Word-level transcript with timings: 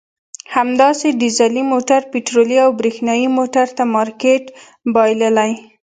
همداسې 0.55 1.07
ډیزلي 1.21 1.63
موټر 1.71 2.01
پټرولي 2.11 2.57
او 2.65 2.69
برېښنایي 2.79 3.27
موټر 3.37 3.67
ته 3.77 3.83
مارکېټ 3.95 4.43
بایللی. 4.93 5.51